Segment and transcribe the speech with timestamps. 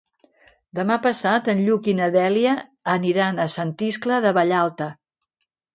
[0.79, 2.57] Demà passat en Lluc i na Dèlia
[2.97, 4.95] aniran a Sant Iscle de Vallalta.